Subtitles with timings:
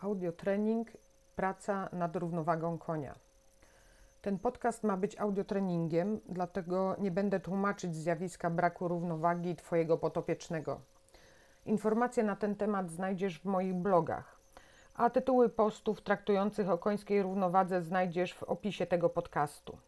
[0.00, 0.88] Audiotrening
[1.36, 3.14] Praca nad równowagą konia.
[4.22, 10.80] Ten podcast ma być audiotreningiem, dlatego nie będę tłumaczyć zjawiska braku równowagi Twojego potopiecznego.
[11.66, 14.38] Informacje na ten temat znajdziesz w moich blogach,
[14.94, 19.78] a tytuły postów traktujących o końskiej równowadze znajdziesz w opisie tego podcastu.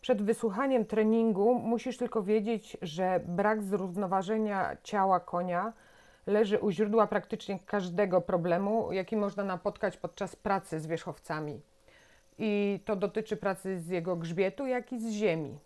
[0.00, 5.72] Przed wysłuchaniem treningu musisz tylko wiedzieć, że brak zrównoważenia ciała konia
[6.26, 11.60] leży u źródła praktycznie każdego problemu, jaki można napotkać podczas pracy z wierzchowcami.
[12.38, 15.58] I to dotyczy pracy z jego grzbietu, jak i z ziemi.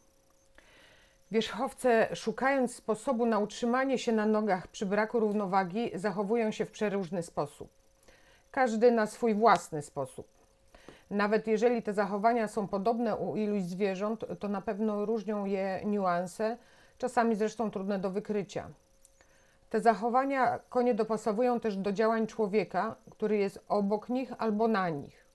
[1.31, 7.23] Wierzchowce, szukając sposobu na utrzymanie się na nogach przy braku równowagi, zachowują się w przeróżny
[7.23, 7.69] sposób.
[8.51, 10.29] Każdy na swój własny sposób.
[11.11, 16.57] Nawet jeżeli te zachowania są podobne u iluś zwierząt, to na pewno różnią je niuanse,
[16.99, 18.69] czasami zresztą trudne do wykrycia.
[19.71, 25.27] Te zachowania konie dopasowują też do działań człowieka, który jest obok nich albo na nich.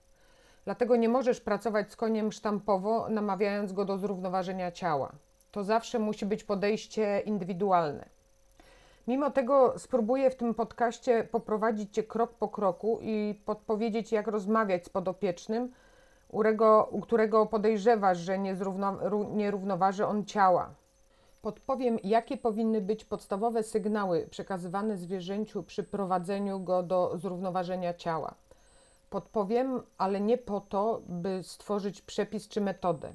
[0.64, 5.12] Dlatego nie możesz pracować z koniem sztampowo, namawiając go do zrównoważenia ciała.
[5.50, 8.08] To zawsze musi być podejście indywidualne.
[9.06, 14.84] Mimo tego spróbuję w tym podcaście poprowadzić Cię krok po kroku i podpowiedzieć, jak rozmawiać
[14.84, 15.72] z podopiecznym,
[16.90, 18.98] u którego, podejrzewasz, że nie, zrówno,
[19.34, 20.74] nie równoważy on ciała.
[21.44, 28.34] Podpowiem, jakie powinny być podstawowe sygnały przekazywane zwierzęciu przy prowadzeniu go do zrównoważenia ciała.
[29.10, 33.12] Podpowiem, ale nie po to, by stworzyć przepis czy metodę.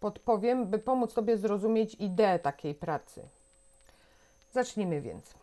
[0.00, 3.22] Podpowiem, by pomóc Tobie zrozumieć ideę takiej pracy.
[4.52, 5.34] Zacznijmy więc.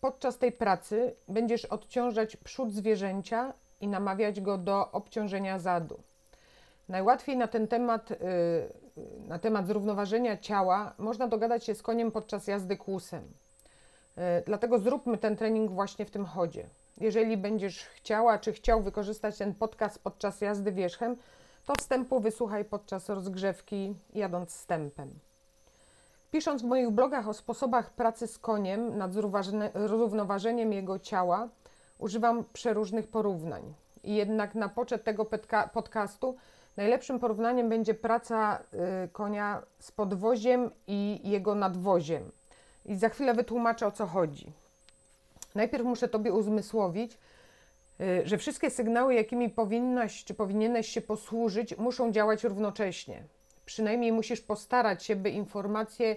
[0.00, 6.00] Podczas tej pracy będziesz odciążać przód zwierzęcia i namawiać go do obciążenia zadu.
[6.90, 8.16] Najłatwiej na ten temat, y,
[9.28, 13.22] na temat zrównoważenia ciała można dogadać się z koniem podczas jazdy kłusem.
[13.22, 16.68] Y, dlatego zróbmy ten trening właśnie w tym chodzie.
[17.00, 21.16] Jeżeli będziesz chciała czy chciał wykorzystać ten podcast podczas jazdy wierzchem,
[21.66, 25.10] to wstępu wysłuchaj podczas rozgrzewki jadąc stępem.
[26.30, 29.12] Pisząc w moich blogach o sposobach pracy z koniem nad
[29.74, 31.48] zrównoważeniem jego ciała,
[31.98, 33.74] używam przeróżnych porównań.
[34.04, 35.26] Jednak na poczet tego
[35.72, 36.36] podcastu
[36.76, 38.58] najlepszym porównaniem będzie praca
[39.04, 42.30] y, konia z podwoziem i jego nadwoziem.
[42.86, 44.52] I za chwilę wytłumaczę o co chodzi.
[45.54, 47.18] Najpierw muszę Tobie uzmysłowić,
[48.00, 53.22] y, że wszystkie sygnały, jakimi powinnaś czy powinieneś się posłużyć, muszą działać równocześnie
[53.70, 56.16] przynajmniej musisz postarać się, by informacje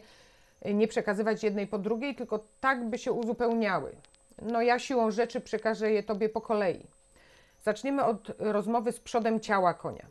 [0.62, 3.96] e, nie przekazywać jednej po drugiej, tylko tak, by się uzupełniały.
[4.42, 6.86] No ja siłą rzeczy przekażę je Tobie po kolei.
[7.64, 10.06] Zaczniemy od rozmowy z przodem ciała konia.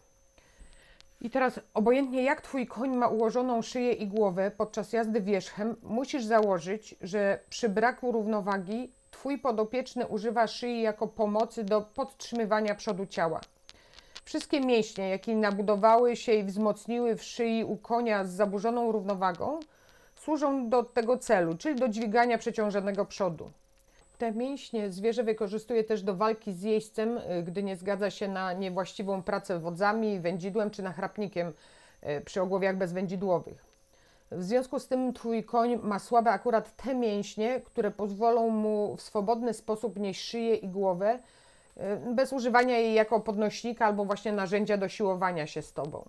[1.23, 6.25] I teraz, obojętnie jak Twój koń ma ułożoną szyję i głowę podczas jazdy wierzchem, musisz
[6.25, 13.41] założyć, że przy braku równowagi Twój podopieczny używa szyi jako pomocy do podtrzymywania przodu ciała.
[14.25, 19.61] Wszystkie mięśnie, jakie nabudowały się i wzmocniły w szyi u konia z zaburzoną równowagą,
[20.15, 23.53] służą do tego celu, czyli do dźwigania przeciążonego przodu.
[24.23, 28.53] Te mięśnie zwierzę wykorzystuje też do walki z jeźdźcem, y, gdy nie zgadza się na
[28.53, 31.53] niewłaściwą pracę wodzami, wędzidłem czy nachrapnikiem
[32.03, 33.65] y, przy ogłowiach bezwędzidłowych.
[34.31, 39.03] W związku z tym twój koń ma słabe akurat te mięśnie, które pozwolą mu w
[39.03, 41.19] swobodny sposób nieść szyję i głowę,
[41.77, 46.09] Y, bez używania jej jako podnośnika albo właśnie narzędzia do siłowania się z tobą.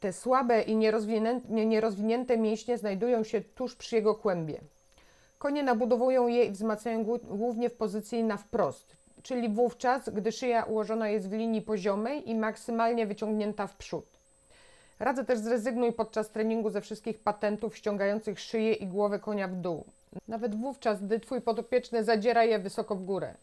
[0.00, 0.76] Te słabe i
[1.66, 4.60] nierozwinięte mięśnie znajdują się tuż przy jego kłębie.
[5.40, 11.08] Konie nabudowują je i wzmacniają głównie w pozycji na wprost, czyli wówczas, gdy szyja ułożona
[11.08, 14.04] jest w linii poziomej i maksymalnie wyciągnięta w przód.
[14.98, 19.84] Radzę też zrezygnuj podczas treningu ze wszystkich patentów ściągających szyję i głowę konia w dół.
[20.28, 23.34] Nawet wówczas, gdy twój podopieczny zadziera je wysoko w górę.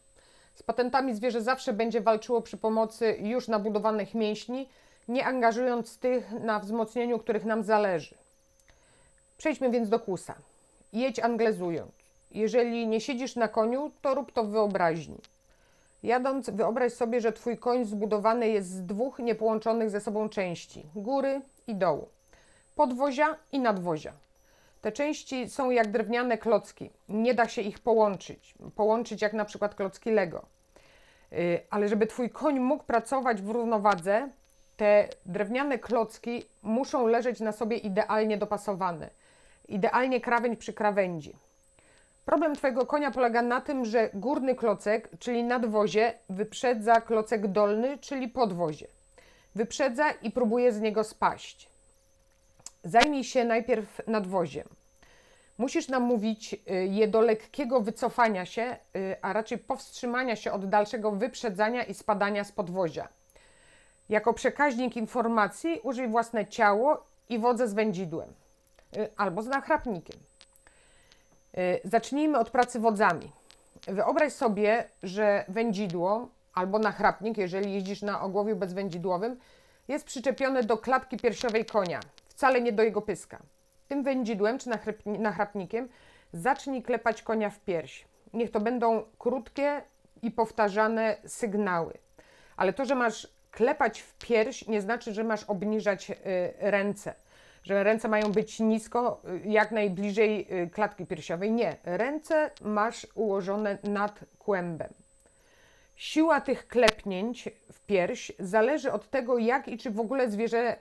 [0.54, 4.68] Z patentami zwierzę zawsze będzie walczyło przy pomocy już nabudowanych mięśni,
[5.08, 8.14] nie angażując tych na wzmocnieniu, których nam zależy.
[9.38, 10.34] Przejdźmy więc do kusa.
[10.92, 11.92] Jedź anglezując.
[12.30, 15.18] Jeżeli nie siedzisz na koniu, to rób to w wyobraźni.
[16.02, 21.40] Jadąc, wyobraź sobie, że twój koń zbudowany jest z dwóch niepołączonych ze sobą części góry
[21.66, 22.08] i dołu,
[22.74, 24.12] podwozia i nadwozia.
[24.80, 26.90] Te części są jak drewniane klocki.
[27.08, 28.54] Nie da się ich połączyć.
[28.74, 30.46] Połączyć jak na przykład klocki Lego.
[31.32, 34.28] Y, ale żeby twój koń mógł pracować w równowadze,
[34.76, 39.10] te drewniane klocki muszą leżeć na sobie idealnie dopasowane.
[39.68, 41.36] Idealnie krawędź przy krawędzi.
[42.24, 48.28] Problem twojego konia polega na tym, że górny klocek, czyli nadwozie, wyprzedza klocek dolny, czyli
[48.28, 48.86] podwozie.
[49.54, 51.68] Wyprzedza i próbuje z niego spaść.
[52.84, 54.68] Zajmij się najpierw nadwoziem.
[55.58, 61.12] Musisz namówić y, je do lekkiego wycofania się, y, a raczej powstrzymania się od dalszego
[61.12, 63.08] wyprzedzania i spadania z podwozia.
[64.08, 68.34] Jako przekaźnik informacji użyj własne ciało i wodze z wędzidłem
[69.16, 70.20] albo z nachrapnikiem.
[71.84, 73.32] Zacznijmy od pracy wodzami.
[73.86, 79.38] Wyobraź sobie, że wędzidło albo nachrapnik, jeżeli jeździsz na ogłowiu bezwędzidłowym,
[79.88, 83.38] jest przyczepione do klatki piersiowej konia, wcale nie do jego pyska.
[83.88, 84.70] Tym wędzidłem czy
[85.06, 85.88] nachrapnikiem
[86.32, 88.04] zacznij klepać konia w pierś.
[88.32, 89.82] Niech to będą krótkie
[90.22, 91.94] i powtarzane sygnały.
[92.56, 96.14] Ale to, że masz klepać w pierś, nie znaczy, że masz obniżać y,
[96.58, 97.14] ręce,
[97.68, 101.52] że ręce mają być nisko, y, jak najbliżej y, klatki piersiowej.
[101.52, 104.92] Nie, ręce masz ułożone nad kłębem.
[105.96, 110.76] Siła tych klepnięć w pierś zależy od tego, jak i czy w ogóle zwierzę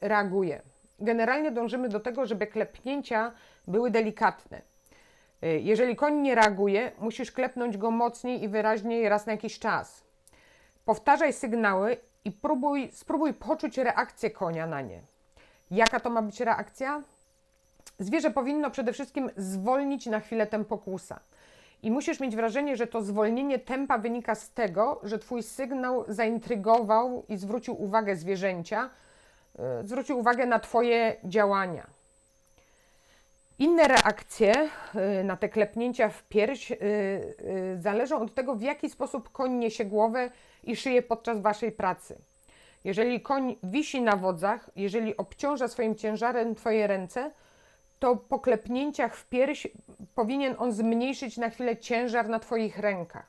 [0.00, 0.62] reaguje
[1.00, 3.32] generalnie dążymy do tego, żeby klepnięcia
[3.66, 4.62] były delikatne.
[5.44, 10.04] Y, jeżeli koń nie reaguje, musisz klepnąć go mocniej i wyraźniej raz na jakiś czas.
[10.84, 15.02] Powtarzaj sygnały i próbuj, spróbuj poczuć reakcję konia na nie.
[15.70, 17.02] Jaka to ma być reakcja?
[17.98, 21.20] Zwierzę powinno przede wszystkim zwolnić na chwilę tempo kłusa.
[21.82, 27.24] I musisz mieć wrażenie, że to zwolnienie tempa wynika z tego, że Twój sygnał zaintrygował
[27.28, 28.90] i zwrócił uwagę zwierzęcia,
[29.58, 31.86] E, zwrócił uwagę na Twoje działania.
[33.58, 36.76] Inne reakcje e, na te klepnięcia w pierś e,
[37.78, 40.30] zależą od tego, w jaki sposób koń niesie głowę
[40.64, 42.18] i szyję podczas Waszej pracy.
[42.84, 47.30] Jeżeli koń wisi na wodzach, jeżeli obciąża swoim ciężarem Twoje ręce,
[47.98, 49.66] to po klepnięciach w pierś
[50.14, 53.26] powinien on zmniejszyć na chwilę ciężar na Twoich rękach.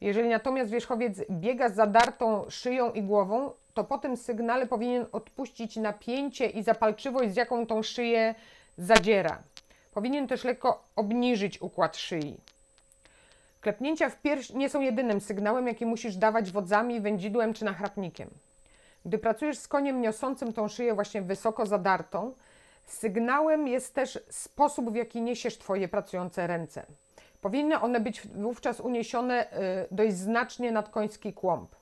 [0.00, 5.76] Jeżeli natomiast wierzchowiec biega z zadartą szyją i głową, to po tym sygnale powinien odpuścić
[5.76, 8.34] napięcie i zapalczywość, z jaką tą szyję
[8.78, 9.42] zadziera.
[9.94, 12.36] Powinien też lekko obniżyć układ szyi.
[13.60, 18.30] Klepnięcia w pierś nie są jedynym sygnałem, jaki musisz dawać wodzami, wędzidłem czy nachrapnikiem.
[19.06, 22.34] Gdy pracujesz z koniem niosącym tą szyję właśnie wysoko zadartą,
[22.84, 26.86] sygnałem jest też sposób, w jaki niesiesz Twoje pracujące ręce.
[27.40, 29.46] Powinny one być wówczas uniesione y,
[29.90, 31.76] dość znacznie nad koński kłąb.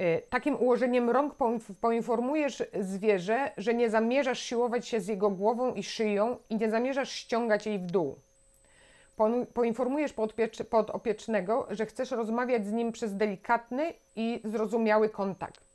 [0.00, 1.34] Y, takim ułożeniem rąk
[1.80, 7.12] poinformujesz zwierzę, że nie zamierzasz siłować się z jego głową i szyją i nie zamierzasz
[7.12, 8.18] ściągać jej w dół.
[9.54, 10.14] Poinformujesz
[10.70, 15.67] podopiecznego, że chcesz rozmawiać z nim przez delikatny i zrozumiały kontakt.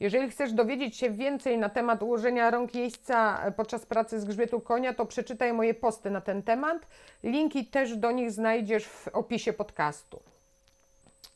[0.00, 4.94] Jeżeli chcesz dowiedzieć się więcej na temat ułożenia rąk jeźdźca podczas pracy z grzbietu konia,
[4.94, 6.86] to przeczytaj moje posty na ten temat.
[7.22, 10.22] Linki też do nich znajdziesz w opisie podcastu.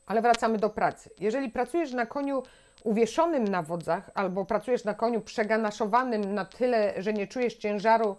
[0.06, 1.10] Ale wracamy do pracy.
[1.20, 2.42] Jeżeli pracujesz na koniu
[2.84, 8.16] uwieszonym na wodzach albo pracujesz na koniu przeganaszowanym na tyle, że nie czujesz ciężaru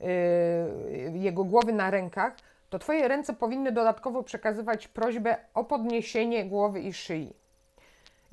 [0.00, 0.06] yy,
[1.18, 2.36] jego głowy na rękach,
[2.70, 7.43] to Twoje ręce powinny dodatkowo przekazywać prośbę o podniesienie głowy i szyi.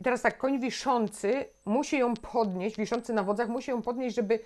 [0.02, 4.40] I teraz tak, koń wiszący musi ją podnieść, wiszący na wodzach musi ją podnieść, żeby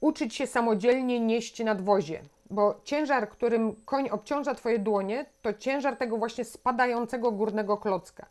[0.00, 6.16] uczyć się samodzielnie nieść nadwozie bo ciężar, którym koń obciąża Twoje dłonie, to ciężar tego
[6.16, 8.26] właśnie spadającego górnego klocka.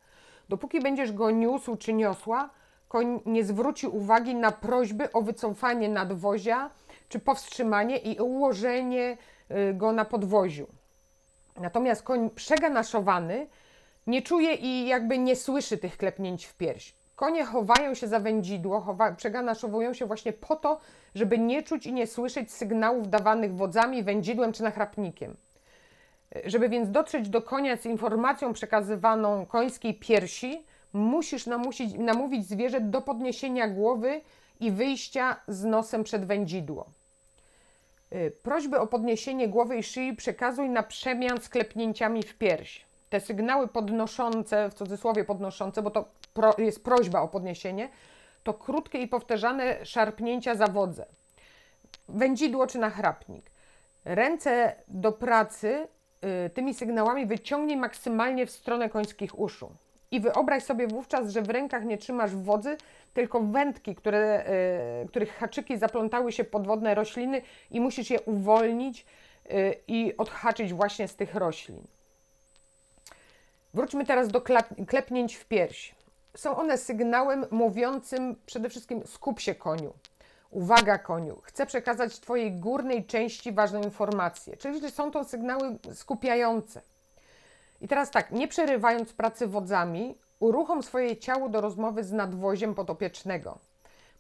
[0.50, 2.50] Dopóki będziesz go niósł czy niosła,
[2.88, 6.69] koń nie zwróci uwagi na prośby o wycofanie nadwozia
[7.09, 9.18] czy powstrzymanie i ułożenie
[9.51, 10.68] y, go na podwoziu.
[11.59, 13.47] Natomiast koń przeganaszowany
[14.07, 16.95] nie czuje i jakby nie słyszy tych klepnięć w pierś.
[17.16, 20.80] Konie chowają się za wędzidło, chowa, przeganaszowują się właśnie po to,
[21.16, 25.37] żeby nie czuć i nie słyszeć sygnałów dawanych wodzami, wędzidłem czy nachrapnikiem.
[26.45, 33.02] Żeby więc dotrzeć do konia z informacją przekazywaną końskiej piersi, musisz namusić, namówić zwierzę do
[33.02, 34.21] podniesienia głowy
[34.59, 36.85] i wyjścia z nosem przed wędzidło.
[38.14, 42.85] Y, prośby o podniesienie głowy i szyi przekazuj na przemian klepnięciami w pierś.
[43.11, 47.89] Te sygnały podnoszące, w cudzysłowie podnoszące, bo to pro, jest prośba o podniesienie,
[48.44, 51.06] to krótkie i powtarzane szarpnięcia za wodze.
[52.09, 53.51] Wędzidło czy nachrapnik.
[54.06, 55.87] Ręce do pracy
[56.45, 59.71] y, tymi sygnałami wyciągnij maksymalnie w stronę końskich uszu.
[60.11, 62.77] I wyobraź sobie wówczas, że w rękach nie trzymasz wodzy,
[63.13, 64.45] tylko wędki, które,
[65.03, 67.41] y, których haczyki zaplątały się podwodne rośliny
[67.71, 69.06] i musisz je uwolnić
[69.51, 71.87] y, i odhaczyć właśnie z tych roślin.
[73.73, 74.42] Wróćmy teraz do
[74.87, 75.95] klepnięć w pierś.
[76.37, 79.94] Są one sygnałem mówiącym przede wszystkim skup się koniu.
[80.49, 86.81] Uwaga koniu, chcę przekazać Twojej górnej części ważną informację, czyli są to sygnały skupiające.
[87.81, 93.57] I teraz tak, nie przerywając pracy wodzami, uruchom swoje ciało do rozmowy z nadwoziem podopiecznego.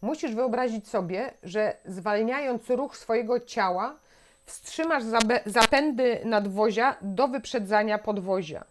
[0.01, 3.95] Musisz wyobrazić sobie, że zwalniając ruch swojego ciała,
[4.45, 5.03] Wstrzymasz
[5.45, 8.63] zapędy nadwozia do wyprzedzania podwozia.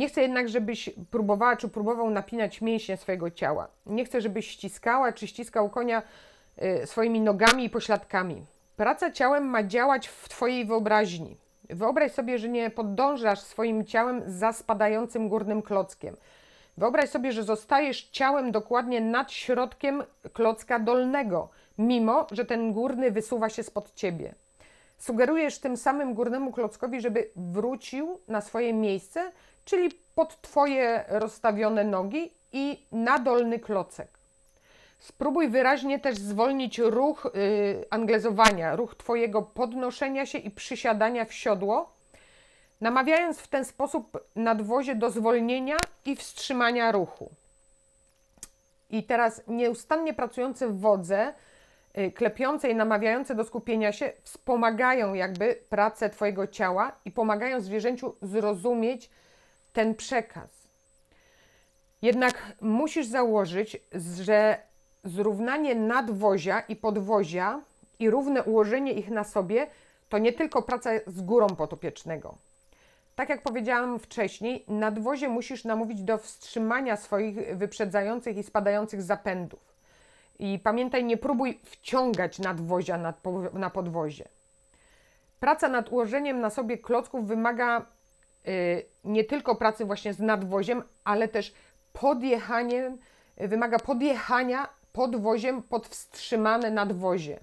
[0.00, 3.68] Nie chcę jednak, żebyś próbowała czy próbował napinać mięśnie swojego ciała.
[3.86, 6.02] Nie chcę, żebyś ściskała czy ściskał konia
[6.82, 8.46] y, swoimi nogami i pośladkami.
[8.76, 11.36] Praca ciałem ma działać w Twojej wyobraźni.
[11.70, 16.16] Wyobraź sobie, że nie podążasz swoim ciałem za spadającym górnym klockiem.
[16.76, 20.02] Wyobraź sobie, że zostajesz ciałem dokładnie nad środkiem
[20.32, 24.34] klocka dolnego, mimo że ten górny wysuwa się spod ciebie.
[25.00, 29.32] Sugerujesz tym samym górnemu klockowi, żeby wrócił na swoje miejsce,
[29.64, 34.08] czyli pod Twoje rozstawione nogi i na dolny klocek.
[34.98, 41.92] Spróbuj wyraźnie też zwolnić ruch yy, anglezowania, ruch Twojego podnoszenia się i przysiadania w siodło,
[42.80, 47.30] namawiając w ten sposób nadwozie do zwolnienia i wstrzymania ruchu.
[48.90, 51.34] I teraz nieustannie pracujące w wodze,
[52.14, 59.10] klepiące i namawiające do skupienia się, wspomagają jakby pracę Twojego ciała i pomagają zwierzęciu zrozumieć
[59.72, 60.50] ten przekaz.
[62.02, 63.76] Jednak musisz założyć,
[64.22, 64.58] że
[65.04, 67.60] zrównanie nadwozia i podwozia
[67.98, 69.66] i równe ułożenie ich na sobie
[70.08, 72.34] to nie tylko praca z górą potopiecznego.
[73.16, 79.69] Tak jak powiedziałam wcześniej, nadwozie musisz namówić do wstrzymania swoich wyprzedzających i spadających zapędów.
[80.40, 83.20] I pamiętaj, nie próbuj wciągać nadwozia nad,
[83.52, 84.28] na podwozie.
[85.40, 87.86] Praca nad ułożeniem na sobie klocków wymaga
[88.48, 91.54] y, nie tylko pracy właśnie z nadwoziem, ale też
[91.92, 92.98] podjechaniem,
[93.36, 97.40] wymaga podjechania podwoziem pod wstrzymane nadwozie.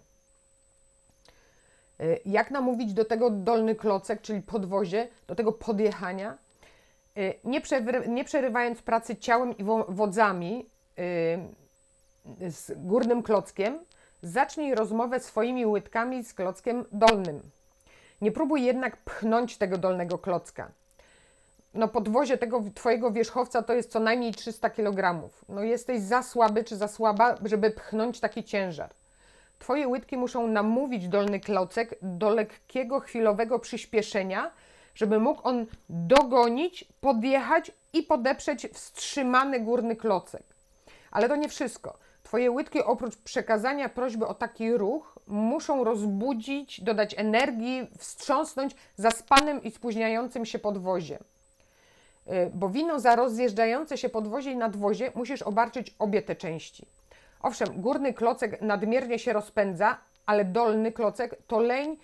[2.02, 6.38] Y, jak namówić do tego dolny klocek, czyli podwozie, do tego podjechania,
[7.18, 10.70] y, nie, przery, nie przerywając pracy ciałem i wodzami
[12.50, 13.80] z górnym klockiem,
[14.22, 17.42] zacznij rozmowę swoimi łydkami z klockiem dolnym.
[18.22, 20.72] Nie próbuj jednak pchnąć tego dolnego klocka
[21.78, 25.30] no podwozie tego twojego wierzchowca to jest co najmniej 300 kg.
[25.50, 28.90] No jesteś za słaby czy za słaba, żeby pchnąć taki ciężar.
[29.60, 34.52] Twoje łydki muszą namówić dolny klocek do lekkiego, chwilowego przyspieszenia,
[34.96, 40.44] żeby mógł on dogonić, podjechać i podeprzeć wstrzymany górny klocek.
[41.12, 41.98] Ale to nie wszystko.
[42.28, 49.72] Twoje łydki oprócz przekazania prośby o taki ruch muszą rozbudzić, dodać energii, wstrząsnąć zaspanym i
[49.72, 51.24] spóźniającym się podwoziem.
[52.28, 56.88] Y, bo winą za rozjeżdżające się podwozie i nadwozie musisz obarczyć obie te części.
[57.42, 61.98] Owszem, górny klocek nadmiernie się rozpędza, ale dolny klocek to leń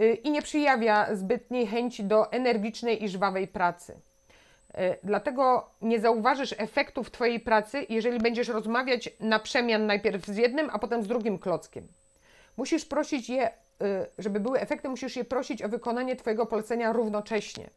[0.00, 4.00] y, i nie przyjawia zbytniej chęci do energicznej i żwawej pracy.
[4.78, 10.70] Y, dlatego nie zauważysz efektów Twojej pracy, jeżeli będziesz rozmawiać na przemian najpierw z jednym,
[10.72, 11.88] a potem z drugim klockiem.
[12.56, 13.50] Musisz prosić je,
[14.18, 17.70] żeby były efekty, musisz je prosić o wykonanie Twojego polecenia równocześnie.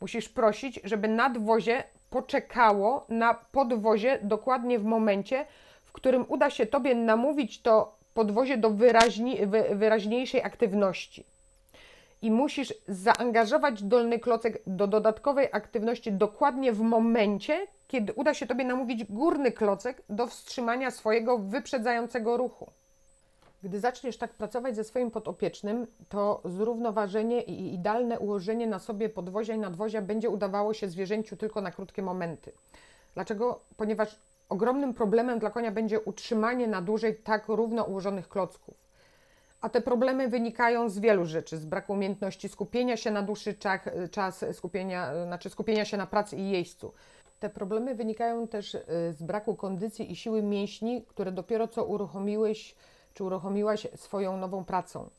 [0.00, 5.46] Musisz prosić, żeby nadwozie poczekało na podwozie dokładnie w momencie,
[5.82, 9.38] w którym uda się Tobie namówić to podwozie do wyraźni,
[9.74, 11.24] wyraźniejszej aktywności.
[12.22, 18.64] I musisz zaangażować dolny klocek do dodatkowej aktywności dokładnie w momencie, kiedy uda się Tobie
[18.64, 22.70] namówić górny klocek do wstrzymania swojego wyprzedzającego ruchu.
[23.62, 29.54] Gdy zaczniesz tak pracować ze swoim podopiecznym, to zrównoważenie i idealne ułożenie na sobie podwozia
[29.54, 32.52] i nadwozia będzie udawało się zwierzęciu tylko na krótkie momenty.
[33.14, 33.60] Dlaczego?
[33.76, 38.81] Ponieważ ogromnym problemem dla konia będzie utrzymanie na dłużej tak równo ułożonych klocków.
[39.62, 43.54] A te problemy wynikają z wielu rzeczy, z braku umiejętności skupienia się na dłuższy
[44.10, 46.92] czas, skupienia, znaczy skupienia się na pracy i jeźdźcu.
[47.40, 52.74] Te problemy wynikają też y, z braku kondycji i siły mięśni, które dopiero co uruchomiłeś
[53.14, 55.10] czy uruchomiłaś swoją nową pracą.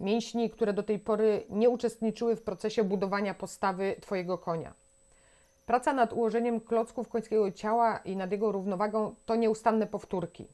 [0.00, 4.74] Mięśni, które do tej pory nie uczestniczyły w procesie budowania postawy Twojego konia.
[5.66, 10.48] Praca nad ułożeniem klocków końskiego ciała i nad jego równowagą to nieustanne powtórki.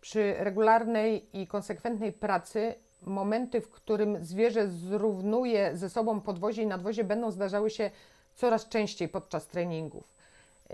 [0.00, 7.04] Przy regularnej i konsekwentnej pracy momenty, w którym zwierzę zrównuje ze sobą podwozie i nadwozie,
[7.04, 7.90] będą zdarzały się
[8.34, 10.04] coraz częściej podczas treningów.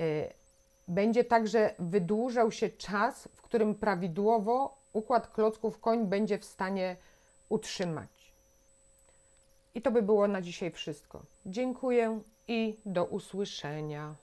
[0.00, 0.32] Y,
[0.88, 6.96] będzie także wydłużał się czas, w którym prawidłowo układ klocków koń będzie w stanie
[7.48, 8.32] utrzymać.
[9.74, 11.22] I to by było na dzisiaj wszystko.
[11.46, 14.14] Dziękuję i do usłyszenia.